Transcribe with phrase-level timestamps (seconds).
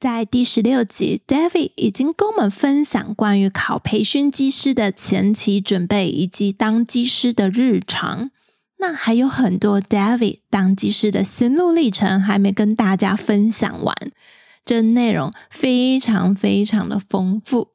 [0.00, 8.30] 在第十六集，David 已经跟我们分享关于考培训机师的前期准备，以及当机师的日常。
[8.78, 13.94] 那还有很多 David 当机师的心路历程还没跟大家分享完，
[14.64, 17.72] 这内容非常非常的丰富。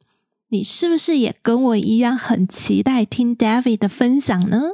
[0.50, 4.70] 你是不是也跟我一样很期待听 David 的分享呢？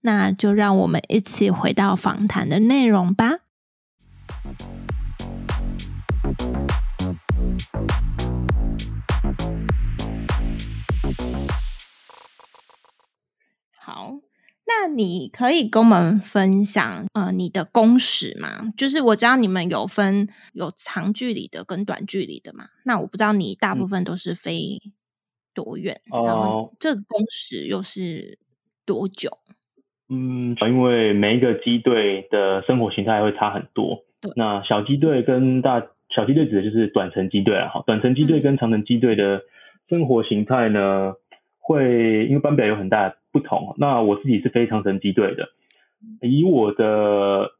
[0.00, 3.40] 那就让我们一起回到访谈的内容吧。
[14.84, 18.70] 那你可以跟我们分享呃你的工时吗？
[18.76, 22.66] 就是我知道你们有分有长距离的跟短距离的嘛。
[22.84, 24.82] 那我不知道你大部分都是飞
[25.54, 28.38] 多远，嗯、然后这个工时又是
[28.84, 29.38] 多久？
[30.10, 34.04] 嗯，因为每一个机队的生活形态会差很多。
[34.20, 35.80] 对，那小机队跟大
[36.14, 39.40] 小机队指的就是短程机队啊，哈，短程机队跟长程机队的
[39.88, 41.16] 生活形态呢，嗯、
[41.58, 43.14] 会因为班表有很大。
[43.34, 45.48] 不同，那我自己是非常神机队的。
[46.22, 47.50] 以我的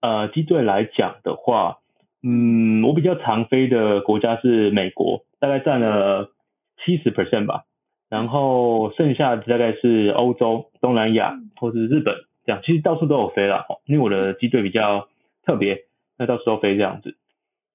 [0.00, 1.78] 呃机队来讲的话，
[2.22, 6.30] 嗯，我比较常飞的国家是美国，大概占了
[6.84, 7.64] 七十 percent 吧。
[8.08, 12.14] 然后剩下的大概是欧洲、东南亚或是日本
[12.46, 13.66] 这样，其实到处都有飞了。
[13.86, 15.08] 因为我的机队比较
[15.44, 17.16] 特别，那到时候飞这样子。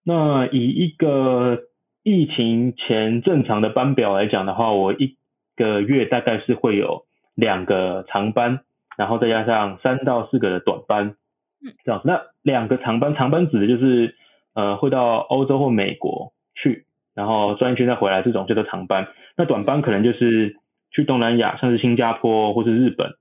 [0.06, 1.64] 那以一个
[2.04, 5.18] 疫情前正常的班表来讲的话，我一
[5.58, 7.09] 个月大概是会有。
[7.40, 8.60] 两个长班，
[8.98, 11.16] 然后再加上三到四个的短班，
[11.64, 12.08] 嗯，这样子。
[12.10, 14.16] 那两个长班，长班指的就是
[14.54, 16.86] 呃会到欧洲或美国去，
[17.16, 19.08] 然后转一圈再回来，这种叫做长班。
[19.38, 20.58] 那短班可能就是
[20.92, 23.14] 去东南亚，像是新加坡或是日本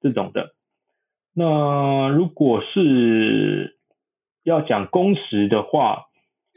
[0.00, 0.52] 这种的。
[1.34, 3.76] 那如果是
[4.44, 6.04] 要讲工时的话，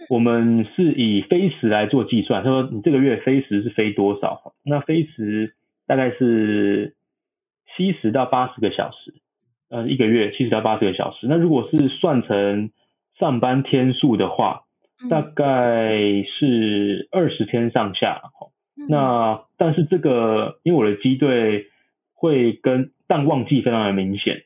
[0.09, 4.53] 我们是以飞时来做计算，他说你这个月飞时是飞多少？
[4.64, 5.56] 那飞时
[5.88, 6.94] 大概是。
[7.75, 9.13] 七十到八十个小时，
[9.69, 11.28] 呃，一个月七十到八十个小时。
[11.28, 12.72] 那如果是算成
[13.18, 14.62] 上班天数的话，
[15.09, 18.22] 大概是二十天上下。
[18.78, 21.68] 嗯、那但是这个，因为我的机队
[22.13, 24.44] 会跟淡旺季非常的明显，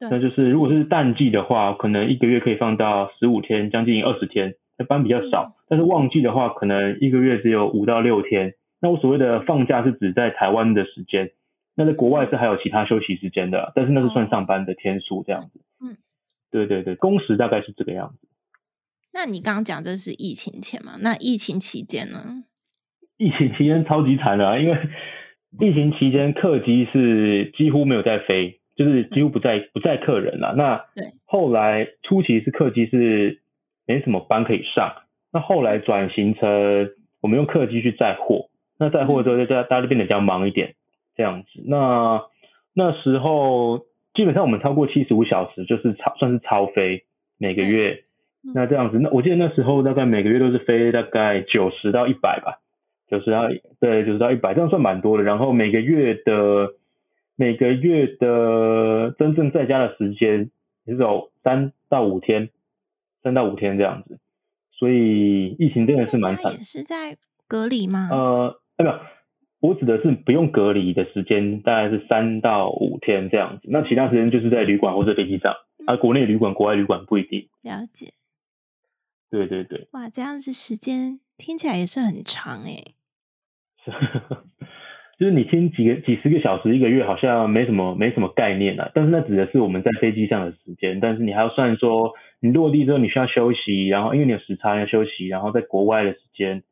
[0.00, 5.54] 那就是如果是淡季的话，可能一个月可以放到十五天，将近二十天，那班比较少。
[5.68, 8.54] 但是旺季的话，可能一个月只有五到六天。
[8.80, 11.30] 那我所谓的放假是指在台湾的时间。
[11.74, 15.60] 那在国外是还有其他休息时间的，但是那是算上班的天数这样子。
[15.84, 15.96] 嗯，
[16.50, 18.28] 对对对，工时大概是这个样子。
[19.12, 20.92] 那你刚刚讲这是疫情前嘛？
[21.00, 22.44] 那疫情期间呢？
[23.16, 24.76] 疫情期间超级惨的啊，因为
[25.60, 30.52] 疫情期间客机是几乎没有在飞，就是几乎不载不在客人了。
[30.56, 33.40] 那对，后来初期是客机是
[33.86, 34.92] 没什么班可以上，
[35.32, 38.48] 那后来转型成我们用客机去载货，
[38.78, 40.74] 那载货之后就大大家就变得比较忙一点。
[41.16, 42.22] 这样子，那
[42.72, 47.04] 那时候基本上我们超过七十五小时就是超算是超飞
[47.38, 48.04] 每个月，
[48.42, 52.60] 嗯、那这样子，那我记得那时候大概每个月都是飞大概九十到一百吧，
[53.08, 53.48] 九十到
[53.80, 55.24] 对九十到一百，这样算蛮多的。
[55.24, 56.74] 然后每个月的
[57.36, 60.50] 每个月的真正在家的时间
[60.84, 62.50] 也是有三到五天，
[63.22, 64.18] 三到五天这样子，
[64.72, 66.52] 所以疫情真的是蛮惨。
[66.52, 67.16] 也是在
[67.46, 68.08] 隔离吗？
[68.10, 68.98] 呃，没有。
[69.64, 73.62] 我指的是不用隔离的时间，大概是三到五天这样子。
[73.70, 75.54] 那其他时间就是在旅馆或者飞机上，
[75.86, 77.48] 啊、国内旅馆、国外旅馆不一定。
[77.62, 78.08] 了解。
[79.30, 79.88] 对对对。
[79.92, 82.92] 哇，这样子时间听起来也是很长诶。
[85.18, 88.90] 就是你听几个几十个小时一个月，好像没什么没什么概念啊。
[88.94, 96.62] 但是那指的是我们在飞机上的时间，但是你还要算说你落地之后你需要休息，然后因为你有时差要休息，然后在国外的时间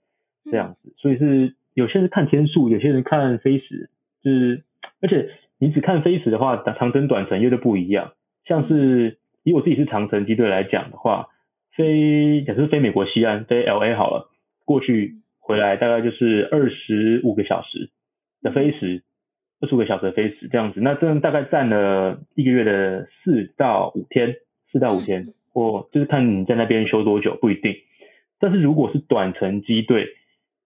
[0.51, 1.55] 这样子，嗯、所以是。
[1.75, 3.91] 有些人看天数，有些人看飞时，
[4.23, 4.63] 就是
[5.01, 8.13] 而且你只看飞时的话，长程短程又都不一样。
[8.45, 11.29] 像是以我自己是长程机队来讲的话，
[11.77, 14.31] 飞假设飞美国西安飞 LA 好了，
[14.65, 17.91] 过去回来大概就是二十五个小时
[18.43, 19.03] 的飞时，
[19.61, 24.35] 二十五个小时的飞时这样子，那这样大概占了一个月的四到五天，
[24.71, 27.77] 四到五天，或就是看你在那边休多久不一定。
[28.41, 30.09] 但是如果是短程机队，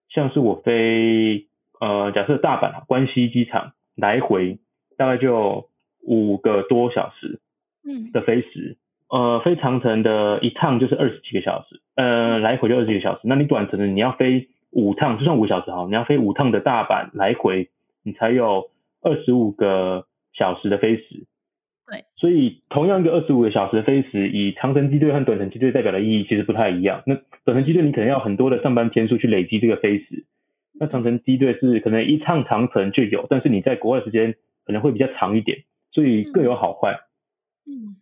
[0.09, 1.47] 像是我飞
[1.79, 4.59] 呃，假设大阪关西机场来回
[4.97, 5.69] 大概就
[6.01, 7.39] 五个多小时，
[7.87, 8.77] 嗯，的飞时，
[9.13, 13.21] 嗯、呃，飞长城的一趟就是二十几个小时，呃，来回就二十几个小时。
[13.23, 17.69] 那你短程的你要飞五趟，就算五小时好，你要飞五趟的大阪来回，
[18.03, 18.69] 你才有
[19.01, 21.27] 二十五个小时的飞时。
[21.89, 27.01] 对，所以同样一个二十五个小时的飞时，以长程机队和短程机队代表的意义其实不太一样。
[27.05, 30.25] 那短程机队你可能要很多的上班天数去累积这个飞时，
[30.77, 34.35] 那长程机队是可能一趟长程就有，但是你在国外时间
[34.65, 35.59] 可能会比较长一点，
[35.93, 36.99] 所以各有好坏。
[37.65, 37.95] 嗯，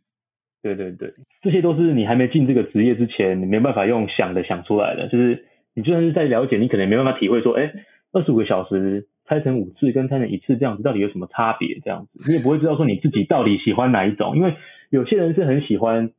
[0.64, 5.08] 对对对，这些都是你还没进这个职业之前，你没办法用想的想出来的。
[5.10, 5.46] 就是
[5.76, 7.72] 你就算是在了解，你可能没办法体会说，哎，
[8.14, 9.08] 二十五个小时。
[9.28, 11.80] 拆成五次跟拆成一次这样子到底有什么差别？
[11.84, 14.56] 这样子你也不会知道说你自己到底喜欢哪一种，因为
[14.90, 16.12] 有些人是很喜欢，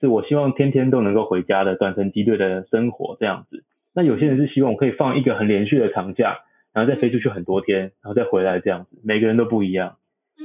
[0.00, 3.64] 是我希望天天都能够回家的短程机队的生活这样子。
[3.94, 6.38] 那有些人是希望我可以放一个很连续的长假，
[6.72, 8.98] 然后再飞出去很多天，然后再回来这样子。
[9.04, 9.96] 每个人都不一样，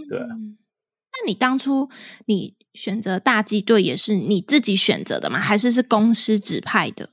[0.09, 0.27] 对啊。
[0.29, 1.89] 那你当初
[2.27, 5.37] 你选择大机队也是你自己选择的吗？
[5.37, 7.05] 还是是公司指派的？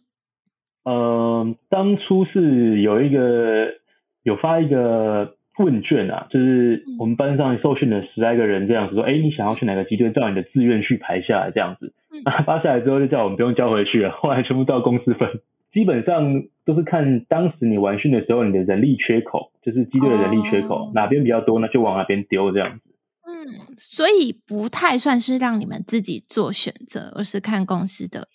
[0.84, 3.79] 嗯、呃，当初是有一个。
[4.22, 10.10] 有发一个问卷啊，就是我们班上受训的十来个人这样子说，哎，你想要去哪个机队？
[10.12, 11.92] 照你的志愿去排下来这样子。
[12.24, 15.40] 啊， 发下来之后就叫我们不用交回去了， 后来全部到公司分。
[15.72, 22.90] 基本上都是看当时你完训的时候，你的人力缺口，就是机队的人力缺口，哦、哪边比较多，那就往哪边丢这样子。
[23.22, 28.26] 嗯，所以不太算是让你们自己做选择，而是看公司的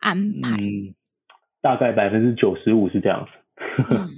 [0.00, 0.56] 安排。
[0.58, 0.92] 嗯，
[1.62, 3.30] 大概百分之九十五是这样子。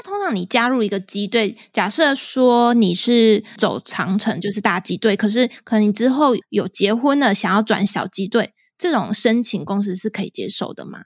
[0.00, 11.00] 那通常你加入一个机队，假设说你是走长程，就是大机队，可是可能你之后有结婚了，想要转小机队，这种申请公司是可以接受的吗？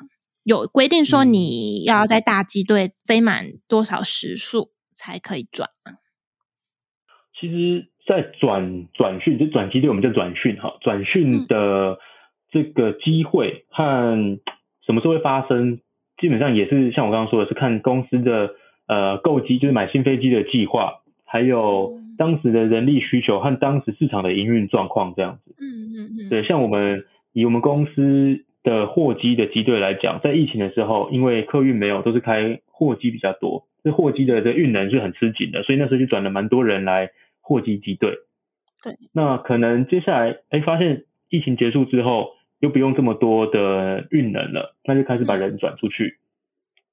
[0.45, 5.99] 有规定说你要在大机队飞满多少时数才可以转吗？
[7.41, 11.99] 其实，在转转训就转机队，我们叫转训哈，转训的
[12.53, 14.39] 这个机会和
[14.87, 15.81] 什么时候会发生？
[16.21, 18.51] 基本上也是像我刚刚说的，是看公司的
[18.87, 25.55] 呃购机，就是买新飞机的计划，还有当时的人力需求和当时市场的营运状况这样子。
[25.59, 25.65] 嗯
[25.95, 26.29] 嗯嗯。
[26.29, 37.11] 对，像我们以我们公司的货机的机队来讲，在疫情的时候，因为客运没有，都是开货机比较多，这货机的这运能是很吃紧的，所以那时候就转了蛮多人来
[37.41, 38.11] 货机机队。
[38.83, 38.95] 对。
[39.13, 42.35] 那可能接下来哎发现疫情结束之后。
[42.61, 46.17] 就不用这么多的运能了，那就开始把人转出去，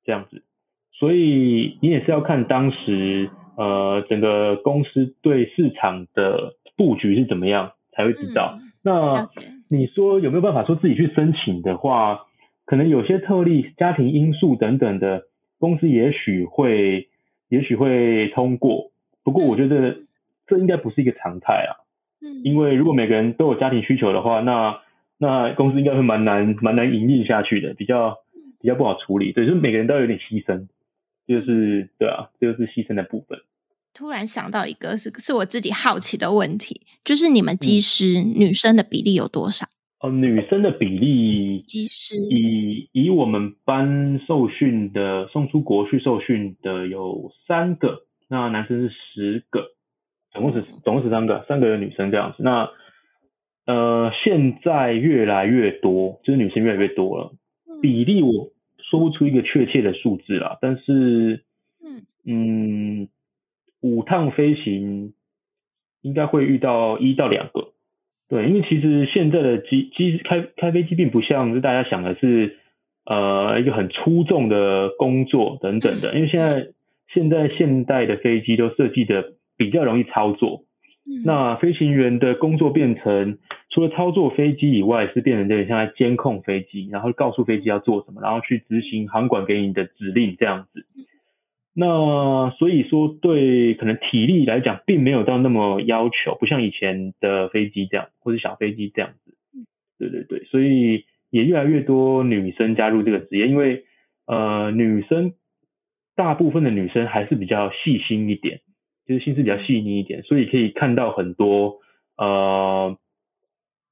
[0.03, 0.43] 这样子。
[1.01, 8.59] 所以你也是要看当时呃整个公司对市场的布局是怎么样，才会知道。
[8.61, 9.27] 嗯、那
[9.67, 12.27] 你说有没有办法说自己去申请的话，
[12.67, 15.23] 可能有些特例、家庭因素等等的，
[15.57, 17.07] 公司也许会
[17.49, 18.91] 也许会通过。
[19.23, 19.97] 不过我觉得
[20.45, 21.81] 这应该不是一个常态啊。
[22.21, 24.77] 嗯，因为如果每个人都有家庭需求的话，那
[25.17, 28.17] 那公司应该会蛮难蛮难营运下去的，比较
[28.61, 30.67] 比较不好处理，对，就是每个人都有点牺牲，
[31.31, 33.39] 就是对啊，这就是牺牲的部分。
[33.93, 39.65] 突然想到一个是是我自己好奇的问题，就是你们机师、嗯、女生的比例有多少？
[40.01, 49.71] 哦，女生的比例，机师以以我们班受训的送出国去受训的有三个，那男生是十个，
[50.31, 52.69] 总共是总共十三个，三个有女生这样子，那。
[53.67, 57.31] 呃，现在越来越多，就是女生越来越多了。
[57.79, 58.49] 比例我
[58.91, 61.45] 说不出一个确切的数字啦，但是，
[61.81, 63.07] 嗯嗯，
[63.81, 65.13] 五趟飞行
[66.01, 67.69] 应该会遇到一到两个。
[68.27, 72.57] 对，因为其实现在的机机开开飞机并不像是大家想的是，
[73.05, 76.13] 呃，一个很出众的工作等等的。
[76.13, 76.67] 因为现在
[77.13, 80.65] 现在现代的飞机都设计的比较容易操作。
[81.25, 83.37] 那飞行员的工作变成
[83.69, 90.85] 除了操作飞机以外，是变成有点像在监控飞机，然后告诉飞机要做什么，然后去执行航管给你的指令这样子。
[91.73, 99.35] 那所以说，对可能体力来讲，并没有到那么要求，不像以前的飞机这样，或者小飞机这样子。
[99.97, 103.85] 对对对，所以也越来越多女生加入这个职业，因为
[104.27, 105.33] 呃，女生
[106.15, 108.59] 大部分的女生还是比较细心一点。
[109.11, 111.81] 就是心思比较细腻一点，所以可以看到很多
[112.15, 112.97] 呃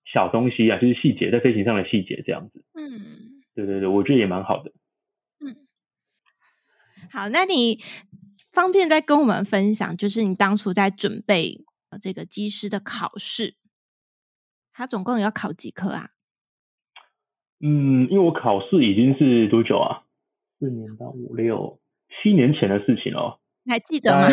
[0.06, 2.64] 小东西啊，就是细节在飞行上的细节这样子。
[2.74, 4.72] 嗯，对对对，我觉得也蛮好的。
[5.42, 5.68] 嗯，
[7.12, 7.80] 好，那你
[8.54, 11.66] 方便再跟我们分享，就是你当初在准备
[12.00, 13.56] 这个机师的考试，
[14.72, 16.12] 它总共要考几科啊？
[17.60, 20.04] 嗯，因为我考试已经是多久啊？
[20.60, 21.82] 四年到五六
[22.24, 23.40] 七年前的事情哦。
[23.64, 24.30] 你还记得吗？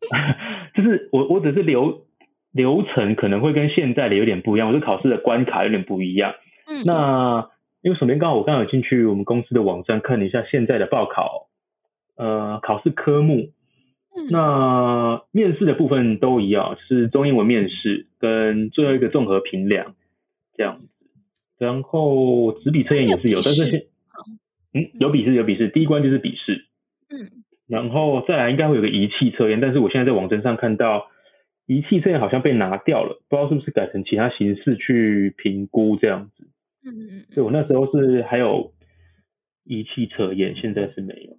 [0.74, 2.06] 就是我我只是流
[2.52, 6.34] 流程可能会跟现在的有点不一样，我是考试的关卡有点不一样。
[6.66, 7.48] 嗯，那
[7.82, 11.48] 因为首先刚好我刚好有进去我们公司的网站看了一下现在的报考，
[12.16, 13.50] 呃，考试科目。
[14.16, 19.94] 嗯，那面试的部分都一样，是中英文面试跟最后一个综合评量
[20.56, 20.86] 这样子。
[21.58, 23.88] 然后纸笔测验也是有，但是
[24.74, 26.64] 嗯有笔试有笔试，第一关就是笔试。
[27.08, 31.06] 嗯，然后再来应该会有个仪器测验，但是我现在在网站上看到
[31.66, 36.48] 仪器测验好像被拿掉了，不知道是不是改成其他形式去评估这样子。
[36.84, 38.72] 嗯嗯，所以我那时候是还有
[39.64, 41.36] 仪器测验，现在是没有。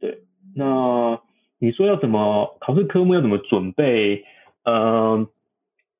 [0.00, 0.18] 对，
[0.56, 1.20] 那。
[1.60, 4.24] 你说要怎么考试科目要怎么准备？
[4.66, 5.26] 呃，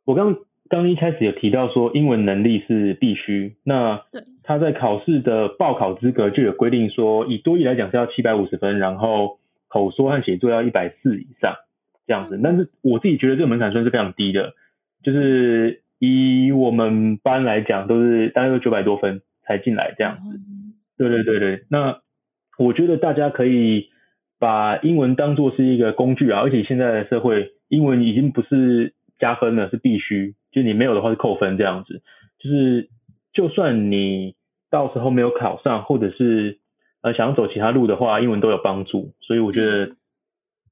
[0.05, 0.37] 我刚
[0.69, 4.03] 刚一开始有提到说英文能力是必须，那
[4.43, 9.39] 他在考试的报考资格就有规定说，以多益来讲是要七百五十分，然后
[9.75, 11.57] 口说和写作要一百四以上
[12.07, 12.41] 这样子。
[12.43, 14.55] 但是我自己觉得这个门槛算是非常低的，
[15.03, 20.41] 就是以我们班来讲都是大概都九百多分才进来这样子。
[20.97, 22.01] 对对对对，那
[22.57, 23.91] 我觉得大家可以。
[24.37, 32.03] 把英文当做是一个工具啊，而且现在的社会，英文已经不是加分了，是必须，就你没有的话是扣分这样子。
[32.39, 32.91] 就是
[33.33, 34.35] 就算你
[34.71, 36.59] 到时候没有考上，或者是
[37.05, 39.13] 呃想要走其他路的话，英文都有帮助。
[39.21, 39.95] 所以我觉得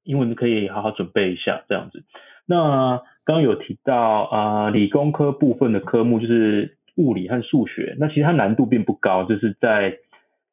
[0.02, 2.02] 英文可以好好准备一下这样子。
[2.46, 9.98] 那刚刚有提到啊、呃，理工科部分的科目就是物理和数学，那其实它难度并不高，就是在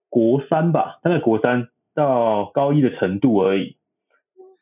[0.09, 1.69] 国三吧，大概国三。
[1.95, 3.75] 到高一的程度而已，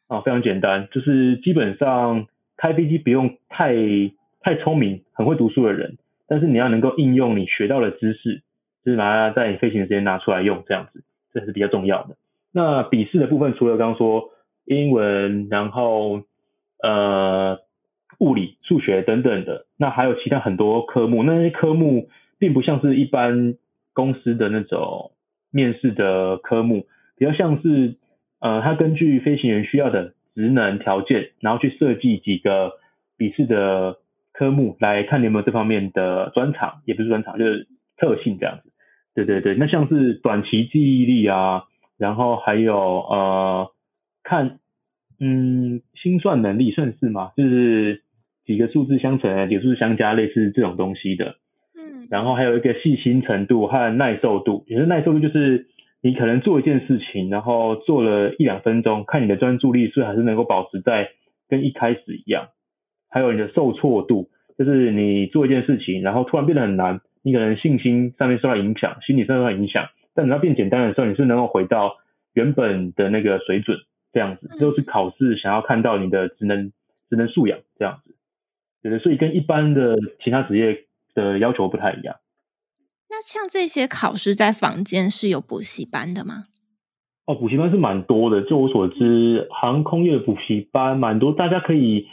[0.07, 3.75] 啊，非常简单，就是基本上开飞机不用太
[4.39, 5.97] 太聪明，很会读书的人，
[6.27, 8.41] 但是你要能够应用你学到的知识，
[8.83, 11.03] 就是拿在你飞行的时间拿出来用，这样子，
[11.39, 12.15] 这是比较重要的。
[12.51, 14.29] 那笔试的部分，除了刚刚说
[14.65, 16.23] 英文，然后
[16.81, 17.59] 呃
[18.19, 23.55] 物理、数学等等的，那还有其他很多科目，那些科目并不像是一般
[23.93, 25.11] 公司的那种
[25.51, 26.87] 面试的科目。
[27.17, 27.95] 比较像是，
[28.39, 32.73] 呃，他根据飞行员需要的职能条件，然后去设计几个
[33.17, 33.97] 笔试的
[34.33, 37.67] 科目，来看你有没有这方面的专长，也不是专长，就是
[37.97, 38.59] 特性这样。
[39.25, 41.63] 对对对，那像是短期记忆力啊，
[41.97, 43.71] 然后还有呃，
[44.23, 44.59] 看，
[45.19, 47.31] 嗯，心算能力算是吗？
[47.35, 48.03] 就是
[48.45, 51.35] 几个数字相乘，几个数字相加，类似这种东西的。
[51.75, 52.07] 嗯。
[52.11, 55.67] 然后还有一个细心程度和耐受度，也是耐受度就是。
[55.99, 61.09] 你可能做一件事情，然后做了一两分钟，看你的专注力是还是能够保持在
[61.49, 62.49] 跟一开始一样。
[63.09, 71.97] 还有你的受挫度，就是你做一件事情，然后突然变得很难，你可能信心上面受到影响，心理上受到影响，但你要变简单的时候，你是能够回到
[72.33, 73.77] 原本的那个水准，
[74.13, 76.71] 这样子，就是考试想要看到你的职能
[77.09, 78.15] 职能素养这样子，
[78.81, 82.15] 对的，所以跟一般的其他职业的要求不太一样。
[83.09, 86.45] 那像这些考试，在房间是有补习班的吗？
[87.25, 88.41] 哦，补习班是蛮多的。
[88.43, 92.07] 就我所知，航空业补习班蛮多，大家可以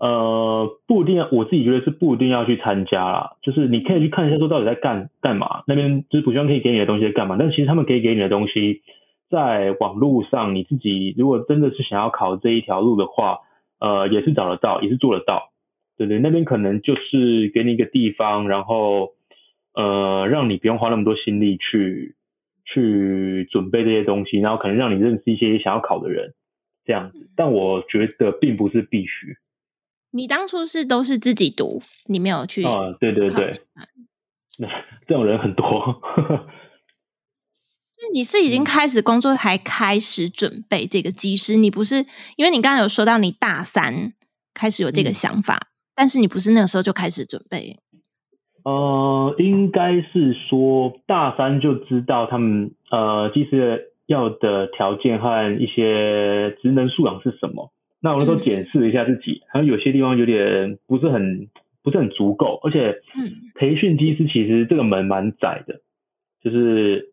[0.00, 3.36] 呃，不一定要，我自己觉得是不一定要去参加啦。
[3.42, 5.62] 就是你可以去看一下，说到底在干干嘛。
[5.66, 7.36] 那边就是补习班可以给你的东西在干嘛？
[7.38, 8.82] 但其实他们可以给你的东西，
[9.30, 13.38] 在网络上，你自己如果真的是想要考这一条路的话，
[13.78, 15.50] 呃，也是找得到，也是做得到。
[15.96, 19.12] 对对，那边可能就是给你一个地方，然后。
[19.72, 22.16] 呃，让你不用花那么多心力去
[22.64, 26.34] 去准备这些东西，然后可能让你认识一些想要考的人，
[26.84, 27.30] 这样子。
[27.36, 29.36] 但我觉得并不是必须。
[30.12, 32.64] 你当初是都是自己读，你没有去？
[32.64, 33.52] 啊，对对对，
[34.58, 34.68] 那
[35.06, 35.64] 这种人很多。
[38.00, 42.06] 就你是已经开始工作才开始准备这个技师，你不是？
[42.36, 44.12] 因为你刚刚有说到你大三
[44.54, 47.76] 开始有这个想法，嗯，但是你不是那个时候就开始准备。
[48.64, 57.70] 呃，应该是说大三就知道他们呃，技师要的条件和一些职能素养是什么。
[58.02, 61.48] 那我那时候检视了一下自己，好像有些地方有点不是很
[61.82, 63.00] 不是很足够，而且
[63.54, 65.80] 培训机师其实这个门蛮窄的，
[66.42, 67.12] 就是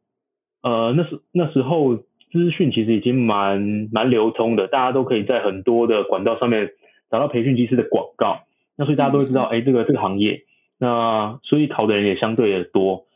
[0.64, 1.98] 呃那时那时候
[2.32, 6.72] 资讯其实已经蛮蛮流通的，大家都可以在很多的管道上面
[7.10, 8.42] 找到培训机师的广告，
[8.78, 10.44] 那所以大家都会知道，哎，这个这个行业。
[10.80, 13.08] 那所以考的人也相对的多。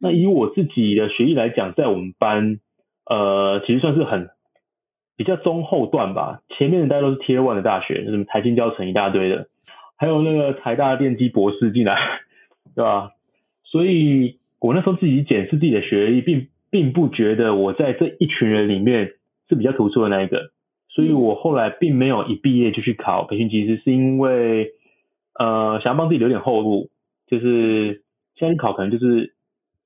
[0.00, 2.58] 那以我自己的学历来讲，在我们班，
[3.06, 4.30] 呃，其实算是很
[5.16, 6.40] 比较中后段吧。
[6.50, 9.48] 前面的大家都是 Tier One 的大学，什么台新教成一大堆的，
[9.96, 11.96] 还有那个台大电机博士进来，
[12.74, 13.12] 对吧？
[13.64, 19.12] 所以我那时候自己检视自己的学历，并并不觉得我在这一群人里面
[19.48, 20.50] 是比较突出的那一个，
[20.88, 24.70] 所以我后来并没有一毕业就去考培训机师，是因为
[25.38, 26.90] 呃想要帮自己留点后路，
[27.26, 28.02] 就是
[28.36, 29.34] 现在考可能就是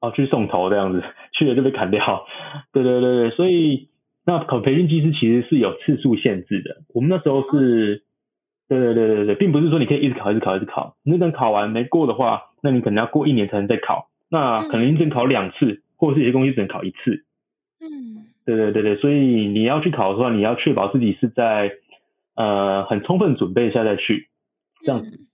[0.01, 2.27] 哦去送头这样子，去了就被砍掉，
[2.73, 3.89] 对对对对，所以
[4.29, 8.03] 那考培训机师其实是有次数限制的，我们那时候是，
[8.69, 15.83] 对对对对对，并不是说你可以一直考一直考一直考，你等考完没过的话，那你可能要过一年才能再考，那可能你只能考两次。
[16.01, 17.25] 或者是有些东西只能考一次，
[17.81, 21.73] 嗯，对对对对，所以你要去考的话，你要确保自己是在
[22.37, 24.29] 呃很充分准备下再去，
[24.85, 25.09] 这样子。
[25.09, 25.27] 嗯、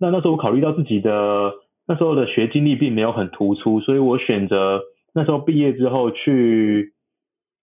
[0.00, 1.52] 那那时候我考虑到自己的
[1.86, 4.82] 那时候的学经历并没有很突出，所以我选择
[5.14, 6.94] 那时候毕业之后去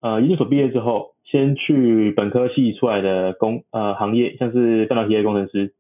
[0.06, 5.74] 呃研究所毕业之后，先去本科系出来的工呃行业，像是半导体业工程师，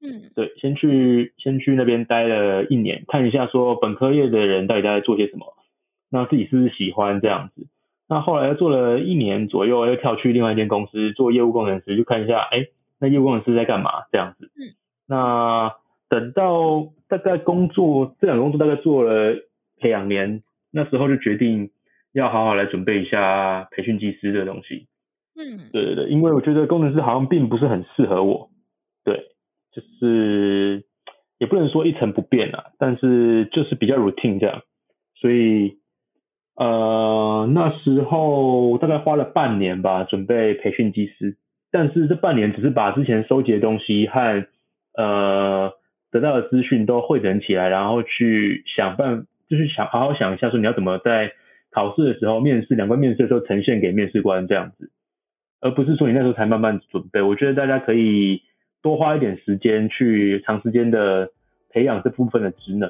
[0.00, 5.46] 嗯，对，先去先去那边待了一年，看一下说本科业的人到底在做些什么。
[6.08, 7.66] 那自己是不是喜欢这样子？
[8.08, 12.68] 那后来又做了一年左右，又跳去另外一间公司做业务工程师，就看一下，哎，
[13.00, 14.52] 那业务工程师在干嘛这样子。
[14.56, 14.76] 嗯。
[15.08, 15.72] 那
[16.08, 19.34] 等到大概工作这两个工作大概做了
[19.80, 21.70] 两年，那时候就决定
[22.14, 24.86] 要好好来准备一下培训技师这个东西。
[25.36, 25.68] 嗯。
[25.72, 28.48] 对对对，因为我觉得工程师好像并不是很适合我。
[29.04, 29.26] 对，
[29.72, 30.84] 就是
[31.38, 34.62] 也不能说一成不变啊，但是就是比较 routine 这样，
[35.20, 35.78] 所以。
[36.56, 41.36] 呃，那时候大概花了半年吧，准备培训技师。
[41.72, 44.46] 但是这半年只是把之前收集的东西和
[44.96, 45.72] 呃
[46.12, 51.32] 得到的资讯都汇整起来，然后去想办，就是想好好想一下，说你要怎么在
[51.74, 54.90] 考试的时候、面试两关面试的时候呈现给面试官这样子，
[55.60, 57.20] 而不是说你那时候才慢慢准备。
[57.20, 58.40] 我觉得大家可以
[58.80, 61.28] 多花一点时间去长时间的
[61.70, 62.88] 培养这部分的职能。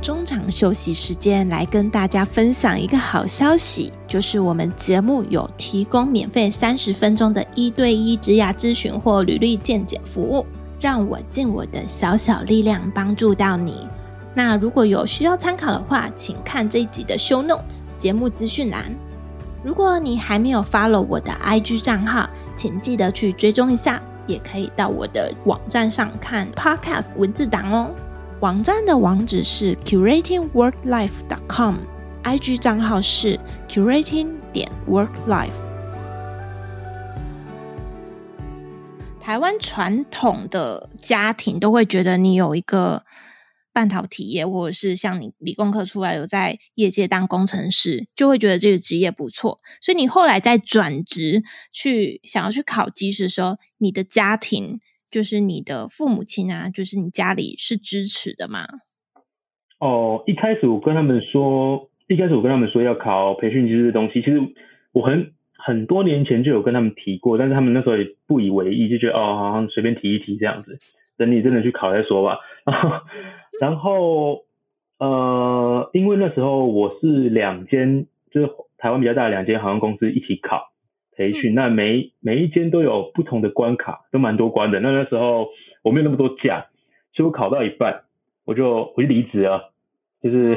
[0.00, 10.46] 中场休息时间，来跟大家分享一个好消息，就是我们节目有提供免费三十分钟的一对一职涯咨询或履历见解服务，
[10.80, 13.86] 让我尽我的小小力量帮助到你。
[14.38, 18.84] 那如果有需要参考的话，请看这一集的 show notes 节目资讯栏。
[19.64, 27.90] 如果你还没有 follow 我的 IG 账号，请记得去追踪一下，也可以到我的网站上看 podcast 文字档哦。
[28.38, 35.48] 网站的网址是 curatingworklife.com，IG 账号是 curating 点 worklife。
[39.20, 43.02] 台湾传统的家庭都会觉得你有一个
[43.78, 49.60] 半导体业，或者是像你理工科出来有在业界当工程师，就会觉得这个职业不错。
[49.80, 54.80] 所以你后来在转职去想要去考机师的时候，你的家庭。
[55.10, 58.60] 就是你的父母亲啊，就是你家里是支持的吗？
[59.80, 64.38] 哦，一开始我跟他们说，一开始我跟他们说要考培训机师的东西，其实
[64.92, 70.76] 我很很多年前就有跟他们提过，但是他们那时候也不以为意，就觉得哦，好像随便提一提这样子，
[71.16, 72.36] 等你真的去考再说吧。
[73.60, 74.44] 然后
[74.98, 80.68] 呃，因为那时候我是两间，就是台湾比较大的两间航空公司一起考。
[81.16, 84.78] 培训，那每每一间都有不同的关卡，都蛮多关的。
[84.78, 85.48] 那那时候
[85.82, 86.66] 我没有那么多假，
[87.12, 88.02] 所以我考到一半，
[88.44, 89.72] 我就我就离职了，
[90.22, 90.56] 就是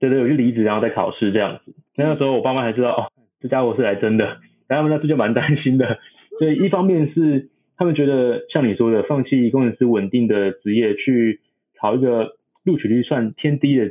[0.00, 1.74] 对对，我就离职，然后再考试这样子。
[1.96, 4.24] 那那时候我爸妈还知道，哦，这家伙是来真的，
[4.68, 5.98] 然后他们那时候就蛮担心的。
[6.38, 11.40] 所以一方面是他们觉得像你说的，放弃工程师稳定的职业，去
[11.78, 13.90] 考一个录取率算偏低的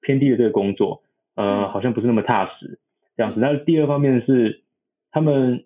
[0.00, 1.02] 偏低的这个工作，
[1.36, 2.78] 呃，好像不是那么踏实
[3.16, 3.40] 这样子。
[3.40, 4.60] 那第二方面是。
[5.16, 5.62] 他们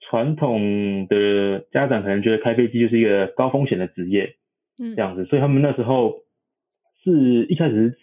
[0.00, 4.34] 传统的家长可能觉得开飞机就是一个高风险的职业，
[4.76, 6.24] 嗯，这样子，所以他们那时候
[7.04, 7.96] 是一开始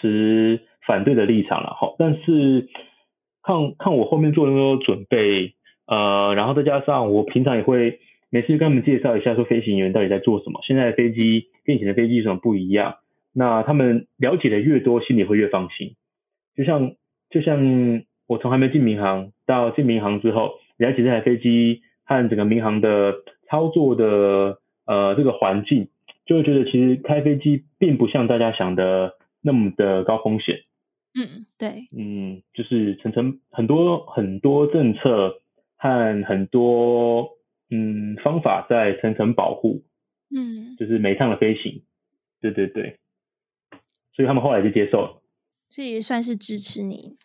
[0.00, 1.94] 持反对的立场了，好。
[2.00, 2.66] 但是
[3.44, 5.54] 看看我后面做了那么多准备，
[5.86, 8.00] 呃，然后再加上我平常也会
[8.30, 12.96] 每次跟他们介绍一下说飞行员到底在做什么，现在的飞机跟以前的飞机有什么不一样，
[13.34, 15.96] 那他们了解的越多，心里会越放心。
[16.56, 16.94] 就像
[17.30, 18.02] 就像。
[18.30, 23.12] 我从还没进民航到进民航之后，了解这台飞机和整个民航的
[23.48, 25.88] 操作的呃这个环境，
[26.26, 30.60] 就会觉得其实开飞机并不像大家想的那么的高风险。
[31.18, 35.40] 嗯，对，嗯，就是层层很多很多政策
[35.76, 37.30] 和很多
[37.70, 39.84] 嗯方法在层层保护。
[40.32, 41.82] 嗯，就是每一趟的飞行，
[42.40, 43.00] 对对对，
[44.14, 45.22] 所以他们后来就接受了，
[45.70, 47.16] 所以也算是支持你。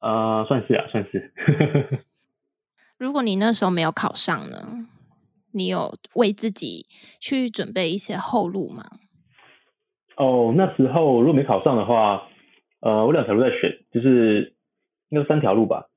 [0.00, 1.32] 啊、呃，算是啊，算是。
[2.98, 4.88] 如果你那时候没有考上呢？
[5.52, 6.86] 你有为自己
[7.20, 8.82] 去准备一些后路吗？
[10.16, 12.28] 哦，那时候如果没考上的话，
[12.80, 14.56] 呃，我两条路在选，就是
[15.10, 15.88] 应该三条路吧。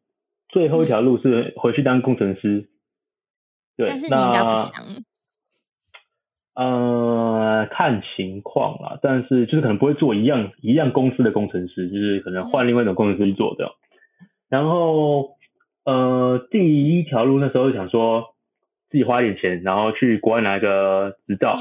[0.49, 2.69] 最后一条路是回去当工程师。
[3.77, 4.83] 嗯、对，但是你应该不想。
[6.55, 13.65] 呃，看情况啦，但是就是可能不会做一样一样公司的工程师，就是可能换另外一种工程师去做的。
[13.65, 15.37] 嗯、然后，
[15.85, 18.33] 呃，第一条路那时候想说
[18.89, 21.59] 自己花一点钱，然后去国外拿一个执照，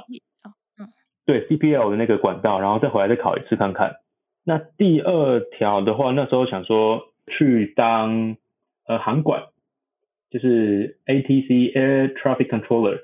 [0.78, 0.88] 嗯，
[1.26, 3.96] 对，CPL 的那个管道，然后再回来再考一次看看。
[4.44, 8.36] 那第二条的话，那时候想说去当
[8.86, 9.42] 呃航管，
[10.30, 13.00] 就是 ATC Air Traffic Controller。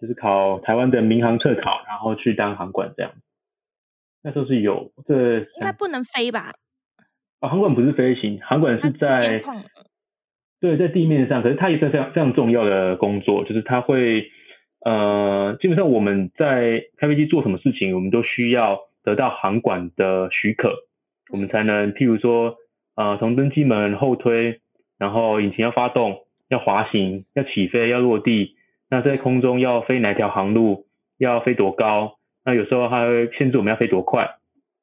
[0.00, 3.12] 就是考台湾的民航测考，然后去当航管这样。
[4.22, 6.50] 那时候是有这应该不能飞吧？
[7.38, 9.40] 啊、哦，航管不是飞行，航管是在
[10.60, 14.30] 对，在地面上，可是它也是非常非常重要的工作，就是它会
[14.84, 20.74] 呃，基本上我们在开飞机做什么事情，我们都需要得到航管的许可，
[21.30, 22.56] 我们才能譬如说
[22.96, 24.60] 呃，从登机门后推，
[24.98, 28.56] 然后引擎要发动，要滑行，要起飞，要落地。
[28.90, 30.86] 那在空中要飞哪条航路，
[31.18, 32.18] 要飞多高？
[32.44, 34.36] 那有时候还会限制我们要飞多快，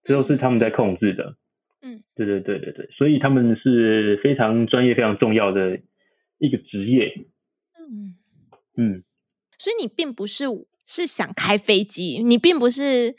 [0.03, 1.35] 这都是他们在控制的。
[1.83, 5.79] 嗯，对对对对对，所以他们是非常专业、非常重要的
[6.39, 7.13] 一个职业。
[7.77, 8.15] 嗯
[8.77, 9.03] 嗯，
[9.57, 10.45] 所以你并不是
[10.85, 13.15] 是想开飞机，你并不是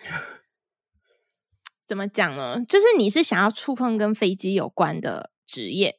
[1.87, 2.65] 怎么讲呢？
[2.69, 5.97] 就是你是想要触碰跟飞机有关的职业。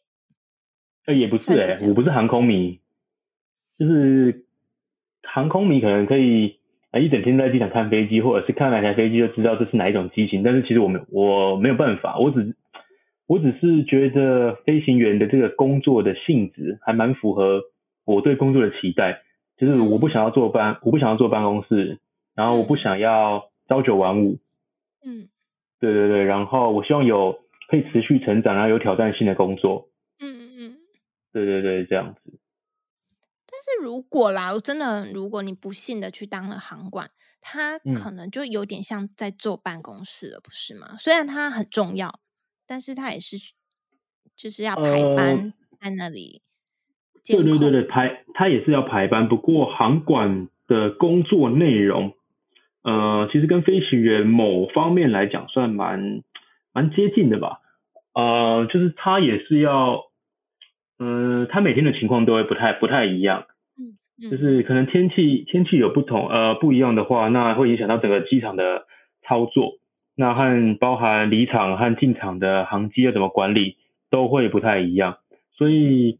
[1.05, 2.79] 呃，也不是哎、欸，我不是航空迷，
[3.77, 4.43] 就是。
[5.25, 6.57] 航空迷可能可以
[6.91, 10.43] 啊一整天在机场看飞机，或者是看哪台飞机就知道这是哪一种机型。
[10.43, 12.55] 但是其实我没我没有办法，我只
[13.25, 17.63] 我只是觉得飞行员的这个工作的性质还蛮符合
[18.05, 19.21] 我对工作的期待。
[19.57, 21.99] 就是我不想要坐班，我不想要坐办公室，
[22.35, 24.37] 然后我不想要朝九晚五。
[25.03, 25.29] 嗯，
[25.79, 27.39] 对对对，然后我希望有
[27.69, 29.87] 可以持续成长，然后有挑战性的工作。
[31.33, 32.39] 对对对，这样子。
[33.45, 37.09] 但是如果啦，真的，如果你不幸的去当了航管，
[37.41, 40.87] 他可能就有点像在坐办公室了，不是吗？
[40.91, 42.19] 嗯、虽然他很重要，
[42.65, 43.37] 但是他也是
[44.35, 46.41] 就是要排班在那里、
[47.25, 47.33] 呃。
[47.35, 49.29] 对对对对，排他也是要排班。
[49.29, 52.15] 不过航管的工作内容，
[52.81, 56.23] 呃，其实跟飞行员某方面来讲算蛮
[56.73, 57.61] 蛮接近的吧。
[58.13, 60.03] 呃，就是他也是要，
[61.03, 63.45] 嗯、呃，他每天的情况都会不太不太一样。
[63.77, 68.85] 嗯就是可能天气天气有不同呃不一样的话，那会影响到整个机场的
[69.27, 69.73] 操作，
[70.15, 73.75] 那和包含离场和进场的航机要怎么管理
[74.11, 75.17] 都会不太一样，
[75.57, 76.19] 所以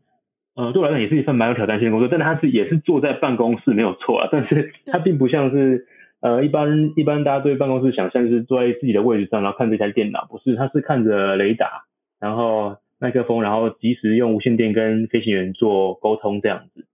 [0.55, 5.85] 呃对我来讲也是一份蛮有挑战性的工作，但他是也是坐在办公室没有错啊，但是他并不像是
[6.19, 11.83] 呃一般一般大家对办公室想象是坐在自己的位置上然后看这台电脑，不是，他是看着雷达，
[12.19, 16.87] 然后麦克风，然后及时用无线电跟飞行员做沟通这样子。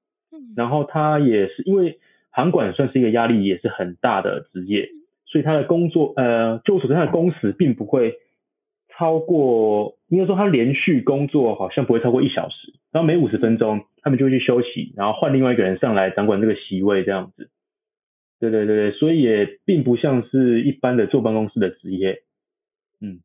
[0.55, 1.99] 然后他也是因为
[2.31, 4.89] 航管算是一个压力也是很大的职业，
[5.27, 8.15] 所以他的工作呃，就我所知他的工时并不会
[8.97, 17.51] 超过，应该说他连续工作好像不会超过一小时，然后每五十分钟他们就会去休息，然后换另外一个人上来掌管这个席位这样子。
[18.39, 22.23] 对对对对，所以也并不像是一般的坐办公室的职业。
[23.01, 23.19] 嗯，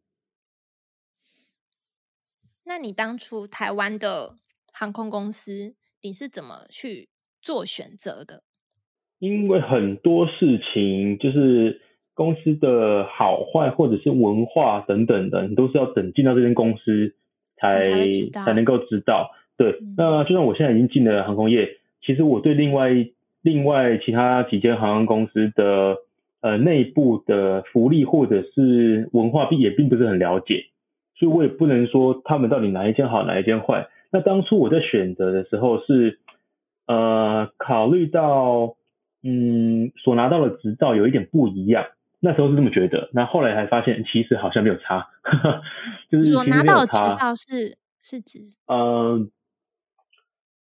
[2.66, 4.36] 那你当初台湾的
[4.72, 5.74] 航空公司？
[6.02, 7.08] 你是怎么去
[7.40, 8.42] 做选择的？
[9.18, 11.80] 因为很多事情就是
[12.12, 17.14] 公司的好坏，或者是文化等等的，你都是要等进到这间公司
[17.56, 19.30] 才才，才能够知道。
[19.56, 21.68] 对，嗯，那就算我现在已经进了航空业，
[22.04, 22.90] 其实我对另外
[23.40, 25.96] 另外其他几间航空公司的
[26.42, 30.66] 呃内部的福利或者是文化并也并不是很了解，
[31.16, 33.88] 所以我也不能说他们到底哪一间好，哪一间坏。
[34.10, 36.18] 那当初我在选择的时候是，
[36.86, 38.76] 呃，考虑到，
[39.22, 41.86] 嗯，所拿到的执照有一点不一样，
[42.20, 43.08] 那时候是这么觉得。
[43.12, 45.62] 那后来才发现，其实好像没有差，呵 呵
[46.10, 49.26] 就是所拿到的执照是是指，呃，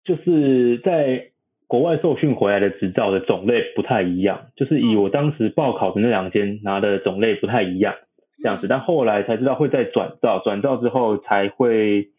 [0.04, 1.30] 就是在
[1.66, 7.94] 国外受训回来的执照的种类不太一样，就是以我当时报考的那两间拿的种类不太一样，
[8.42, 8.68] 这样子。
[8.68, 12.10] 但后来才知道会再转照，转照之后才会。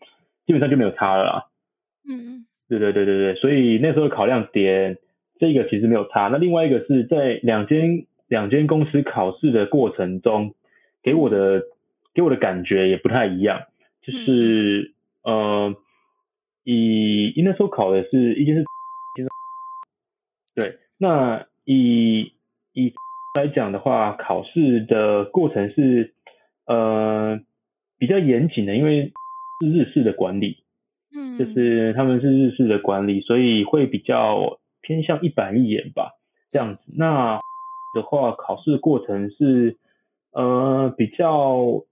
[0.46, 1.46] 基本上就没有差了啦。
[2.10, 4.98] 嗯嗯，对对对对对，所以那时候考量点
[5.38, 6.28] 这个其实没有差。
[6.30, 10.56] 那另外一个是在两间两间公司考试的过程中，
[11.04, 11.62] 给我的
[12.16, 13.62] 给我的感觉也不太一样。
[14.02, 15.76] 就是、嗯、呃，
[16.64, 18.66] 以那时候考的是一间是，
[20.56, 22.34] 对，那以
[22.74, 22.92] 以
[23.36, 26.14] 来讲的话，考试的过程是
[26.66, 27.40] 呃
[27.98, 29.14] 比较严谨的，因为
[29.62, 30.64] 是日式的管理，
[31.16, 36.14] 嗯，就是他们是日式的管理，所以会比较偏向一板一眼吧，
[36.52, 36.82] 这样子。
[36.98, 37.40] 那
[37.94, 39.78] 的话，考试过程是
[40.32, 41.86] 呃比较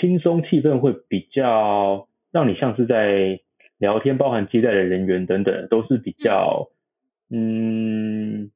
[0.00, 3.40] 轻松，气氛会比较让你像是在
[3.78, 6.68] 聊天，包含接待的人员等等，都是比较
[7.30, 8.50] 嗯。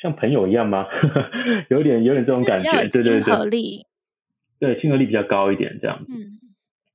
[0.00, 0.86] 像朋友一样吗？
[1.70, 3.84] 有点有点这种感觉，对对对，亲和力，
[4.60, 6.12] 对亲和力比较高一点，这样子。
[6.12, 6.38] 嗯，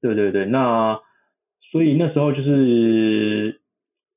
[0.02, 0.46] 对对对。
[0.46, 1.00] 那
[1.72, 3.60] 所以那时候就是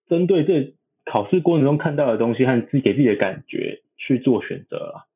[0.09, 5.07] 针对这考试过程中看到的东西和自己给自己的感觉去做选择了。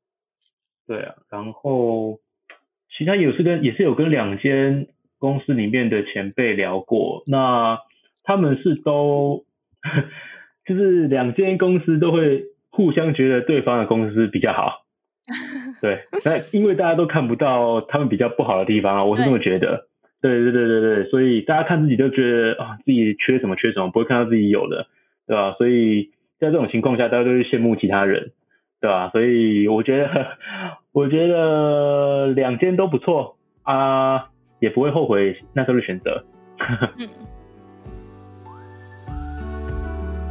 [0.89, 2.19] 对啊，然后
[2.97, 7.79] 其他也是跟也是有跟两间公司里面的前辈聊过，那
[8.25, 9.45] 他们是都
[10.67, 12.50] 就是两间公司都会。
[12.71, 14.83] 互相觉得对方的公司比较好，
[15.83, 19.87] 对，那因为大家都看不到他们比较不好的地方啊，我是这么觉得，
[20.23, 24.87] 对对对对对，所以大家看自己都觉得啊自己缺什么缺什么，不会看到自己有的，
[25.27, 25.55] 对吧？
[25.59, 28.33] 所以在这种情况下，大家都是羡慕其他人，
[28.81, 29.11] 对吧？
[29.13, 30.09] 所以我觉得，
[30.93, 34.29] 我觉得两间都不错啊，
[34.61, 36.25] 也不会后悔那时候的选择。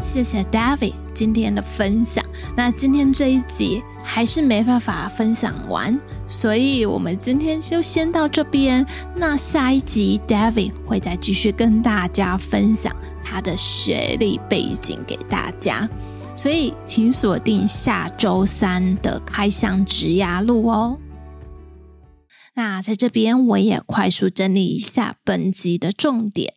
[0.01, 2.23] 谢谢 David 今天的分享。
[2.55, 8.85] 那今天这一集还是没办法分享完，所以我们今天就先到这边。
[9.15, 15.87] 那下一集 David 会再继续跟大家分享他的学历背景给大家，
[16.35, 20.97] 所以请锁定下周三的开箱职涯路哦。
[22.55, 26.55] 那在这边我也快速整理一下本集的重点。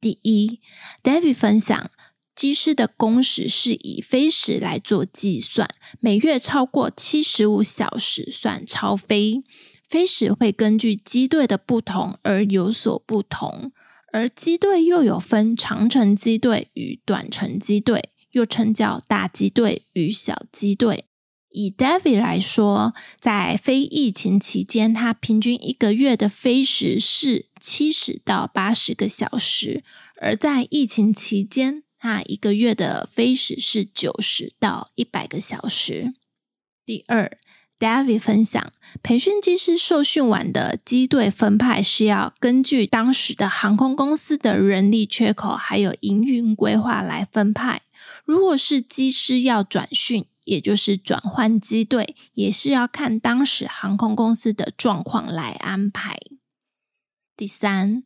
[0.00, 0.60] 第一
[1.02, 1.90] ，David 分享。
[2.34, 5.68] 机师的工时是以飞时来做计算，
[6.00, 9.42] 每月超过七十五小时算超飞。
[9.88, 13.70] 飞时会根据机队的不同而有所不同，
[14.12, 21.04] 而机队又有分长程机队与短程机队，又称叫大机队与小机队。
[21.50, 29.84] 以 David 来说，在非疫情期间，他平均一个月的飞时是七十到八十个小时，
[30.20, 36.12] 而在疫情期间，那一个月的飞时是九十到一百个小时。
[36.84, 37.38] 第二
[37.78, 47.80] ，David 分享，培训机师受训完的机队分派是要根据当时的航空公司的人力缺口还有营运规划来分派。
[48.26, 56.20] 如果是机师要转训，也就是转换机队，也是要看当时航空公司的状况来安排。
[57.36, 58.04] 第三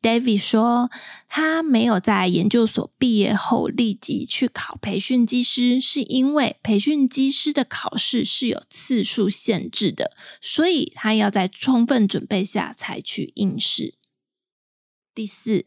[0.00, 0.90] ，David 说，
[1.28, 13.92] 他没有在研究所毕业后立即去考培训机师，是因为培训机师的考试是有次数限制的，所以他要在充分准备下才去应试。
[15.14, 15.66] 第四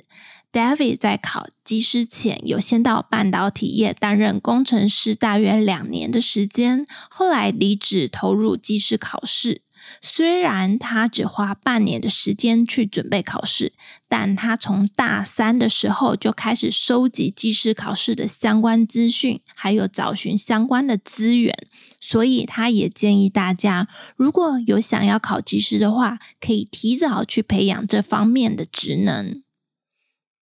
[0.51, 9.61] ，David 在考机师前有先到半导体业担任工程师，大约两年的时间，后来离职投入机师考试。
[10.01, 13.73] 虽然他只花半年的时间去准备考试，
[14.07, 21.55] 但他从大三的时候就开始收集技师考试的相关资讯，还有找寻相关的资源。
[21.99, 29.41] 所以他也建议大家，如果有想要考技师的话，可以提早去培养这方面的职能。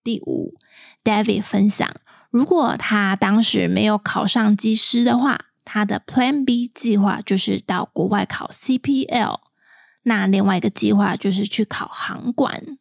[0.04, 0.56] 第五
[1.04, 1.96] ，David 分享，
[2.32, 9.40] 如果他当时没有考上技师的话，他的 Plan B 计划就是到国外考 CPL，
[10.04, 12.78] 那另外一个计划就是去考航管。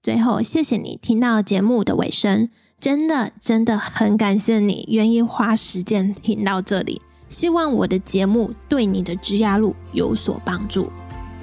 [0.00, 7.02] 最后，谢谢你听到节目的尾声，真的真的很感谢你愿意花时间听到这里。
[7.28, 10.92] 希望我的节目对你的职涯路有所帮助。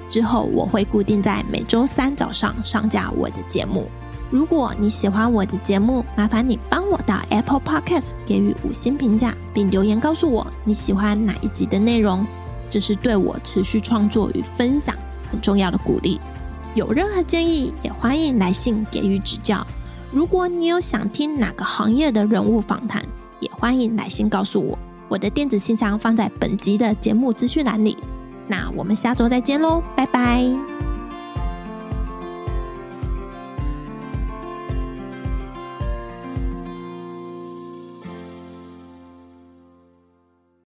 [0.08, 3.86] 之后我会固定在每周三早上上架我的节目。
[4.30, 12.26] 如果你喜欢我的节目，麻烦你帮我到 Apple Podcast 给予五星评价，并留言告诉我你喜欢哪一集的内容，
[12.68, 14.94] 这是对我持续创作与分享
[15.30, 16.20] 很重要的鼓励。
[16.74, 19.66] 有任何建议，也欢迎来信给予指教。
[20.12, 23.02] 如果你有想听哪个行业的人物访谈，
[23.40, 24.78] 也欢迎来信告诉我。
[25.08, 27.96] 我的电子信箱放在本集的节目资讯栏里。
[28.46, 30.77] 那我们下周再见喽，拜拜。